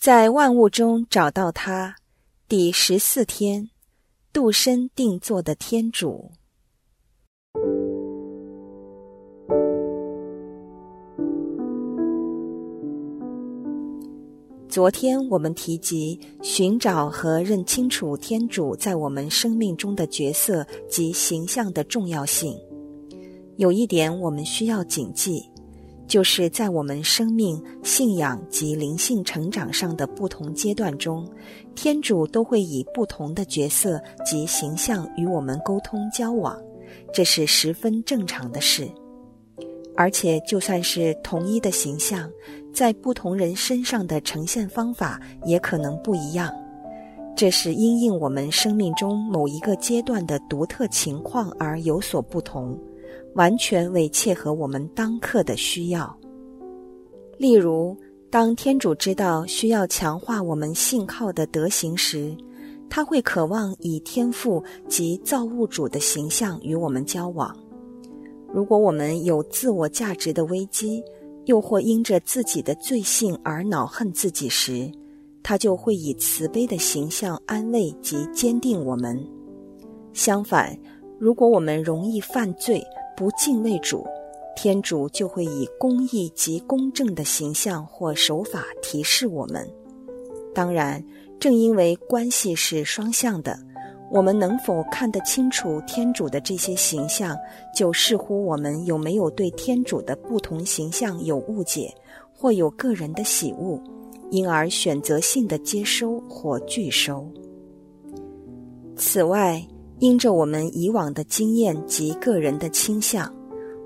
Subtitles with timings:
[0.00, 1.96] 在万物中找到他，
[2.48, 3.68] 第十四天，
[4.32, 6.30] 度身定做的天主。
[14.70, 22.58] 昨天我们提及寻找和认清楚天主在我们生命中的角色及形象的重要性。
[23.58, 25.49] 有一点我们需要谨记。
[26.10, 31.24] 就是在我们生命、信仰及灵性成长上的不同阶段中，
[31.76, 36.60] 天主都会以不同的角色及形象与我们沟通交往，
[37.14, 38.90] 这是十分正常的事。
[39.96, 42.28] 而且，就算是同一的形象，
[42.74, 46.52] 在不同人身上的呈现方法也可能不一样，
[47.36, 52.76] 这是因应我们生命中某一个阶段的独特情况而有所不同。
[53.34, 56.14] 完全为切合我们当刻的需要。
[57.38, 57.96] 例如，
[58.28, 62.36] 当天主知道需要强化我们信靠的德行时，
[62.88, 67.56] 他会渴望以天赋及造物主的形象与我们交往。
[68.52, 71.02] 如果我们有自我价值的危机，
[71.46, 74.90] 又或因着自己的罪性而恼恨自己时，
[75.42, 79.18] 他就会以慈悲的形象安慰及坚定我们。
[80.12, 80.76] 相反，
[81.18, 82.84] 如果我们容易犯罪，
[83.20, 84.06] 不敬畏主，
[84.56, 89.68] 天主就会以公义及公正的形象或手法提示我们。
[90.54, 91.04] 当然，
[91.38, 93.58] 正因为关系是双向的，
[94.10, 97.36] 我们能否看得清楚天主的这些形象，
[97.76, 101.94] 就视乎我们有没有对天主的不同形象有误解，
[102.34, 103.78] 或有个人的喜恶，
[104.30, 107.30] 因而选择性的接收或拒收。
[108.96, 109.62] 此外，
[110.00, 113.30] 因着我们以往的经验及个人的倾向，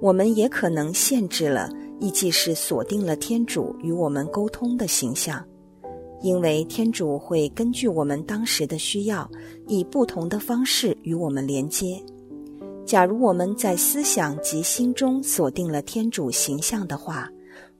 [0.00, 1.70] 我们也可能限制了，
[2.00, 5.44] 亦即是锁定了天主与我们沟通的形象。
[6.22, 9.30] 因为天主会根据我们当时的需要，
[9.66, 12.02] 以不同的方式与我们连接。
[12.86, 17.30] 假如我们在思想及心中锁定了天主形象的话，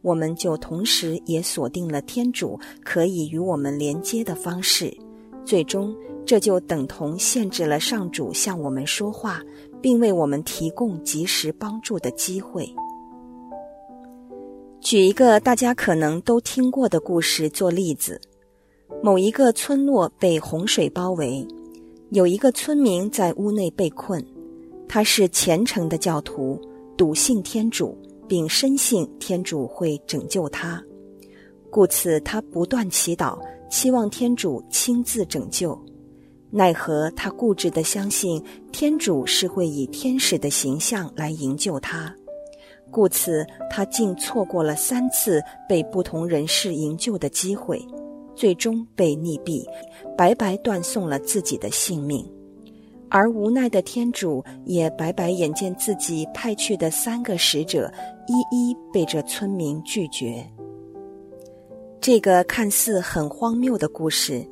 [0.02, 4.94] 我们就同时也锁定了天主可以与我们连接的方式，
[5.46, 5.96] 最终。
[6.28, 9.42] 这就等同限制了上主向我们说话，
[9.80, 12.68] 并为我们提供及时帮助的机会。
[14.78, 18.20] 举一个大家可能都听过的故事做例子：
[19.02, 21.48] 某一个村落被洪水包围，
[22.10, 24.22] 有一个村民在屋内被困。
[24.86, 26.60] 他是虔诚的教徒，
[26.94, 27.96] 笃信天主，
[28.28, 30.84] 并深信天主会拯救他，
[31.70, 33.38] 故此他不断祈祷，
[33.70, 35.78] 期望天主亲自拯救。
[36.50, 38.42] 奈何他固执地相信
[38.72, 42.14] 天主是会以天使的形象来营救他，
[42.90, 47.78] 故此他竟错过了三次被不同人士营救的机会，
[48.34, 49.62] 最终被溺毙，
[50.16, 52.26] 白白断送了自己的性命。
[53.10, 57.92] 而无奈的天主也白白眼见自己派去的三个使者
[58.26, 60.42] 一一被这村民拒绝。
[62.00, 64.46] 这个看似很荒谬的故事。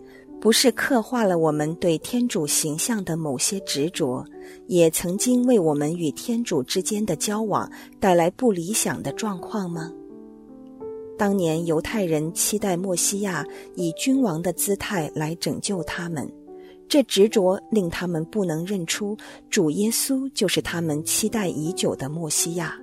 [0.46, 4.24] 不是刻画了我们对天主形象的某些执着，
[4.68, 7.68] 也曾经为我们与天主之间的交往
[7.98, 9.90] 带来不理想的状况吗？
[11.18, 16.32] 当年犹太人期待墨西亚以君王的姿态来拯救他们，
[16.86, 19.16] 这执着令他们不能认出
[19.50, 22.78] 主耶稣就是他们期待已久的墨西亚。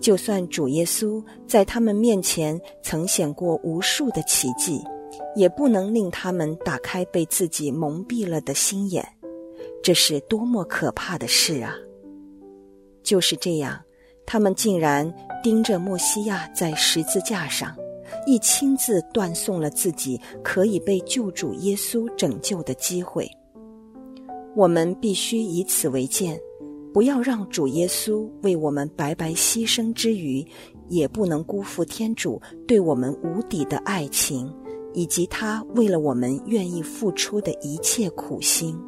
[0.00, 4.82] 就算主耶稣在他们面前曾显过无数的奇迹。
[5.34, 9.06] 也不能令他们打开被自己蒙蔽了的心眼，
[9.82, 11.74] 这是多么可怕的事啊！
[13.02, 13.80] 就是这样，
[14.24, 15.12] 他们竟然
[15.42, 17.74] 盯着莫西亚在十字架上，
[18.26, 23.28] 亦亲自断送了自己可以被救主耶稣拯救的机会。
[24.54, 26.38] 我们必须以此为鉴，
[26.92, 30.46] 不要让主耶稣为我们白白牺牲之余，
[30.88, 34.52] 也不能辜负天主对我们无底的爱情。
[34.94, 38.78] 以及他为了我们愿意付出的一切苦心。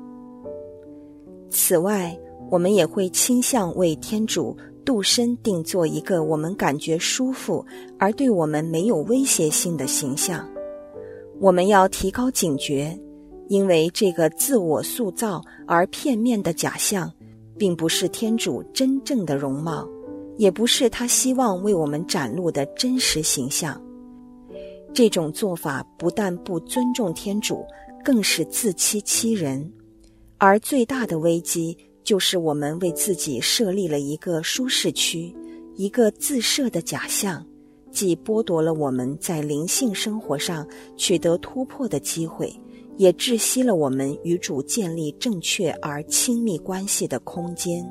[1.51, 2.19] 此外，
[2.51, 7.65] 我们也会倾向为天主度身定做一个我们感觉舒服
[7.99, 10.47] 而对我们没有威胁性的形象。
[11.41, 12.99] 我们要提高警觉，
[13.49, 17.11] 因为这个自我塑造而片面的假象，
[17.57, 19.89] 并不是天主真正的容貌，
[20.37, 23.81] 也不是他希望为我们展露的真实形象。
[24.95, 27.67] 这种做法不但不尊重天主，
[28.05, 29.69] 更是自欺欺人。
[30.39, 35.35] 而最大的危机就是我们为自己设立了一个舒适区，
[35.75, 37.45] 一个自设的假象，
[37.91, 40.65] 既剥夺了我们在灵性生活上
[40.97, 42.55] 取得突破的机会，
[42.97, 47.85] 也窒息了我们与主建立正确而亲密关系的空间。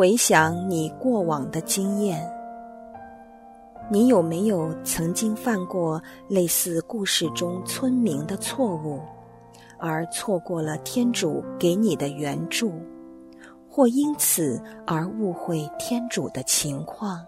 [0.00, 2.26] 回想你过往的经验，
[3.90, 8.98] 你有没有曾经犯过类似故事中村民的错误，
[9.78, 12.72] 而错过了天主给你的援助，
[13.68, 17.22] 或因此而误会天主的情况？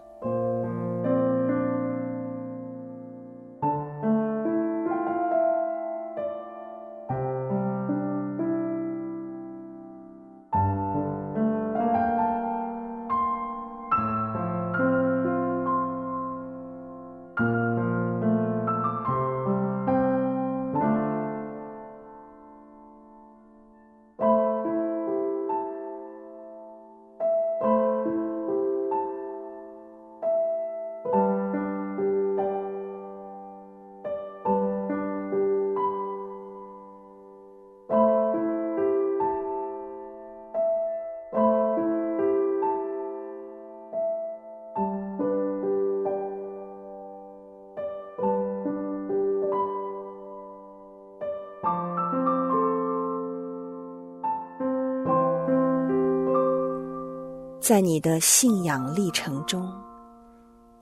[57.63, 59.71] 在你的信仰历程中，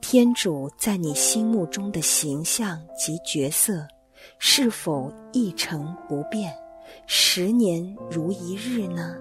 [0.00, 3.86] 天主在你心目中的形象及角色
[4.40, 6.52] 是否一成不变，
[7.06, 9.14] 十年如一日呢？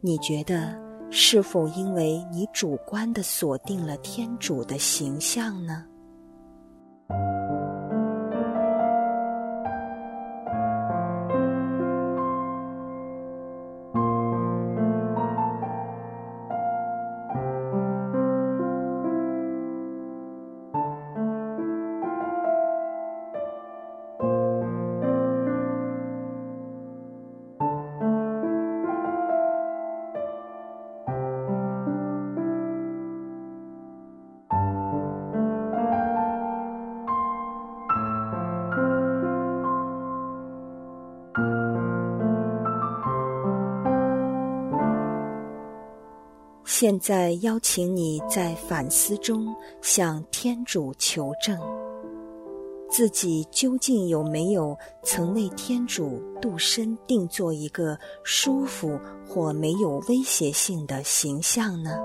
[0.00, 0.76] 你觉得
[1.12, 5.84] 是否因为你主观的锁定了天主的形象呢？
[46.82, 51.56] 现在邀请你在反思中向天主求证，
[52.90, 61.96] 自己究竟有没有曾为天主度身定做一个舒服或没有威胁性的形象呢？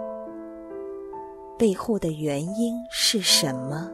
[1.57, 3.89] 背后的原因是什么？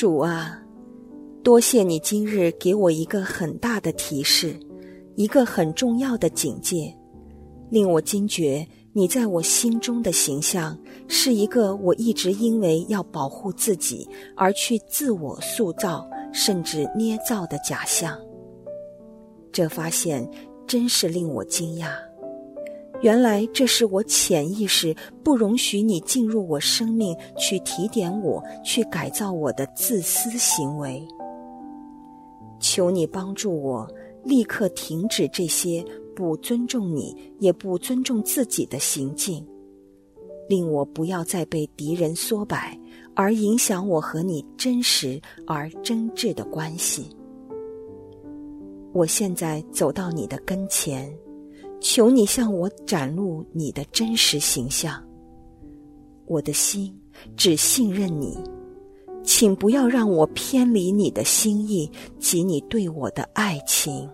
[0.00, 0.58] 主啊，
[1.44, 4.58] 多谢你今日给我一个很大的提示，
[5.14, 6.96] 一个很重要的警戒，
[7.68, 10.74] 令我惊觉你在我心中的形象
[11.06, 18.18] 是一个我一直因为要保护自己而去自我塑造甚至捏造的假象。
[19.52, 20.26] 这发现
[20.66, 21.90] 真是令我惊讶。
[23.02, 31.02] 原来这是我潜意识不容许你进入我生命去提点我、去改造我的自私行为。
[32.58, 33.88] 求你帮助我，
[34.22, 35.82] 立刻停止这些
[36.14, 39.42] 不尊重你也不尊重自己的行径，
[40.46, 42.78] 令我不要再被敌人缩摆，
[43.14, 47.08] 而影响我和你真实而真挚的关系。
[48.92, 51.10] 我现在走到你的跟前。
[51.80, 55.02] 求你向我展露你的真实形象，
[56.26, 56.94] 我的心
[57.36, 58.38] 只信任你，
[59.24, 64.08] 请不要让我偏离你的心意及你对我的爱情。